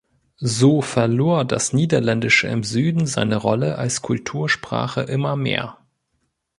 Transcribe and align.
So 0.55 0.81
verlor 0.81 1.45
das 1.45 1.73
Niederländische 1.73 2.47
im 2.47 2.63
Süden 2.63 3.05
seine 3.05 3.35
Rolle 3.35 3.77
als 3.77 4.01
Kultursprache 4.01 5.01
immer 5.03 5.35
mehr. 5.35 5.77